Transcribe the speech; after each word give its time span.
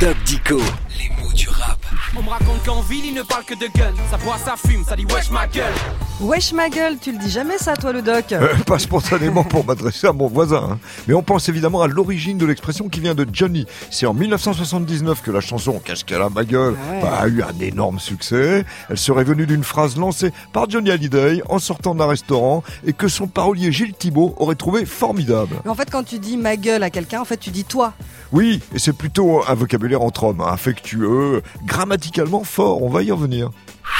Doc 0.00 0.16
Dico, 0.24 0.56
les 0.98 1.10
mots 1.22 1.32
du 1.34 1.46
rap. 1.50 1.78
On 2.16 2.22
me 2.22 2.30
raconte 2.30 2.64
qu'en 2.64 2.80
ville, 2.80 3.04
il 3.04 3.12
ne 3.12 3.22
parle 3.22 3.44
que 3.44 3.52
de 3.52 3.66
gun. 3.66 3.92
Ça 4.10 4.16
boit, 4.16 4.38
ça 4.38 4.54
fume, 4.56 4.82
ça 4.82 4.96
dit 4.96 5.04
wesh 5.04 5.28
ma 5.30 5.46
gueule. 5.46 5.74
Wesh 6.22 6.52
ma 6.52 6.68
gueule, 6.68 6.98
tu 7.00 7.12
le 7.12 7.18
dis 7.18 7.30
jamais 7.30 7.56
ça 7.56 7.76
toi 7.76 7.92
le 7.94 8.02
doc 8.02 8.32
Euh, 8.32 8.54
pas 8.66 8.78
spontanément 8.78 9.42
pour 9.42 9.64
m'adresser 9.64 10.06
à 10.06 10.12
mon 10.12 10.26
voisin. 10.26 10.68
hein. 10.72 10.78
Mais 11.08 11.14
on 11.14 11.22
pense 11.22 11.48
évidemment 11.48 11.80
à 11.80 11.88
l'origine 11.88 12.36
de 12.36 12.44
l'expression 12.44 12.90
qui 12.90 13.00
vient 13.00 13.14
de 13.14 13.26
Johnny. 13.32 13.64
C'est 13.90 14.04
en 14.04 14.12
1979 14.12 15.22
que 15.22 15.30
la 15.30 15.40
chanson 15.40 15.80
Qu'est-ce 15.82 16.04
qu'elle 16.04 16.20
a 16.20 16.28
ma 16.28 16.44
gueule 16.44 16.76
Ah 16.78 16.92
ouais. 16.92 17.00
bah, 17.02 17.18
a 17.22 17.26
eu 17.28 17.42
un 17.42 17.58
énorme 17.60 17.98
succès. 17.98 18.66
Elle 18.90 18.98
serait 18.98 19.24
venue 19.24 19.46
d'une 19.46 19.64
phrase 19.64 19.96
lancée 19.96 20.30
par 20.52 20.68
Johnny 20.68 20.90
Hallyday 20.90 21.40
en 21.48 21.58
sortant 21.58 21.94
d'un 21.94 22.06
restaurant 22.06 22.62
et 22.86 22.92
que 22.92 23.08
son 23.08 23.26
parolier 23.26 23.72
Gilles 23.72 23.94
Thibault 23.94 24.34
aurait 24.36 24.56
trouvé 24.56 24.84
formidable. 24.84 25.56
Mais 25.64 25.70
En 25.70 25.74
fait 25.74 25.90
quand 25.90 26.02
tu 26.04 26.18
dis 26.18 26.36
ma 26.36 26.56
gueule 26.56 26.82
à 26.82 26.90
quelqu'un, 26.90 27.22
en 27.22 27.24
fait 27.24 27.38
tu 27.38 27.48
dis 27.50 27.64
toi. 27.64 27.94
Oui, 28.32 28.60
et 28.74 28.78
c'est 28.78 28.92
plutôt 28.92 29.42
un 29.48 29.54
vocabulaire 29.54 30.02
entre 30.02 30.24
hommes, 30.24 30.42
hein, 30.42 30.50
affectueux, 30.52 31.42
grammaticalement 31.64 32.44
fort, 32.44 32.82
on 32.82 32.90
va 32.90 33.02
y 33.02 33.10
revenir. 33.10 33.50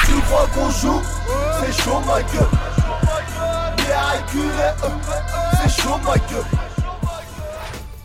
Tu 0.04 0.12
crois 0.28 0.46
qu'on 0.54 0.68
joue? 0.70 1.00
C'est 1.60 1.82
chaud 1.82 2.00
ma 2.06 2.20
gueule 2.22 2.48
euh, 4.36 4.88
c'est 5.62 5.82
chaud 5.82 5.96
ma 6.04 6.14
gueule 6.14 6.44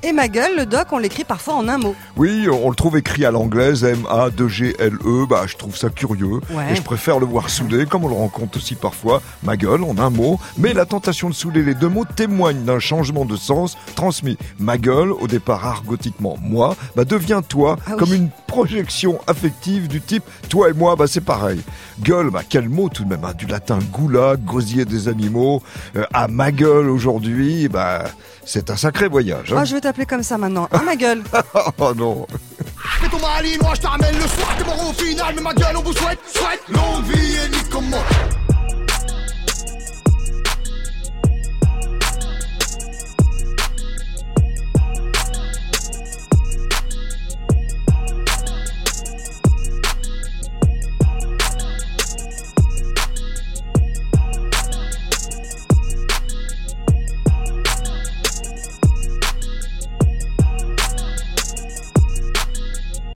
Et 0.04 0.12
ma 0.12 0.28
gueule, 0.28 0.56
le 0.58 0.66
doc, 0.66 0.88
on 0.92 0.98
l'écrit 0.98 1.24
parfois 1.24 1.56
en 1.56 1.68
un 1.68 1.78
mot. 1.78 1.96
Oui, 2.18 2.48
on 2.50 2.70
le 2.70 2.76
trouve 2.76 2.98
écrit 2.98 3.26
à 3.26 3.32
l'anglaise, 3.32 3.84
M-A-2-G-L-E, 3.84 5.26
bah 5.28 5.44
je 5.48 5.56
trouve 5.56 5.76
ça 5.76 5.90
curieux. 5.90 6.42
Ouais. 6.52 6.72
Et 6.72 6.76
je 6.76 6.82
préfère 6.82 7.20
le 7.20 7.26
voir 7.26 7.50
soudé, 7.50 7.86
comme 7.86 8.04
on 8.06 8.08
le 8.10 8.16
rencontre 8.16 8.58
aussi 8.58 8.76
parfois, 8.76 9.22
ma 9.44 9.56
gueule, 9.58 9.84
en 9.84 9.98
un 9.98 10.10
mot. 10.12 10.40
Mais 10.58 10.74
la 10.74 10.86
tentation 10.86 11.30
de 11.30 11.36
souder 11.36 11.64
les 11.64 11.74
deux 11.76 11.90
mots 11.90 12.06
témoigne 12.06 12.64
d'un 12.66 12.80
changement 12.80 13.26
de 13.26 13.36
sens 13.36 13.78
transmis. 13.96 14.38
Ma 14.60 14.78
gueule, 14.78 15.12
au 15.12 15.28
départ 15.28 15.66
argotiquement 15.66 16.38
moi, 16.42 16.76
bah 16.96 17.06
devient 17.06 17.42
toi, 17.48 17.78
Ah 17.88 17.92
oui. 17.92 17.98
comme 17.98 18.14
une 18.14 18.30
projection 18.56 19.20
affective 19.28 19.90
du 19.90 20.00
type 20.00 20.24
toi 20.48 20.70
et 20.70 20.74
moi, 20.74 20.96
bah 20.96 21.08
c'est 21.08 21.20
pareil. 21.20 21.60
Gueule, 22.00 22.30
bah 22.30 22.42
quel 22.48 22.70
mot 22.70 22.88
tout 22.88 23.04
de 23.04 23.10
même, 23.10 23.26
hein, 23.26 23.34
du 23.38 23.48
latin 23.48 23.80
gula, 23.94 24.38
gosier 24.38 24.86
des 24.86 25.10
animaux, 25.10 25.62
euh, 25.98 26.06
à 26.14 26.30
ma 26.30 26.52
gueule 26.54 26.90
aujourd'hui, 26.90 27.68
bah 27.68 28.06
c'est 28.46 28.70
un 28.70 28.78
sacré 28.78 29.10
voyage. 29.10 29.52
hein. 29.52 29.58
Ah, 29.60 29.66
je 29.66 29.74
vais 29.76 29.82
t'appeler 29.82 30.06
comme 30.06 30.24
ça 30.24 30.38
maintenant. 30.38 30.70
Ah 30.72 30.82
ma 30.86 30.96
gueule 30.96 31.22
oh 31.80 31.94
non 31.96 32.26
Fais 33.02 33.10
ton 33.10 33.20
malinois, 33.20 33.74
je 33.76 33.82
t'amène 33.82 34.16
le 34.16 34.28
soir, 34.28 34.56
t'es 34.58 34.64
mort 34.64 34.90
au 34.90 34.94
final, 34.94 35.34
mais 35.36 35.42
ma 35.42 35.54
gueule 35.54 35.76
on 35.78 35.82
vous 35.82 35.94
souhaite, 35.94 36.20
souhaite 36.34 36.62
Longue 36.70 37.04
vie 37.06 37.36